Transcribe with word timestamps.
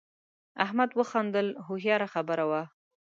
احمد 0.65 0.89
وخندل 0.99 1.47
هوښیاره 1.65 2.07
خبره 2.13 2.43
وه. 2.49 2.61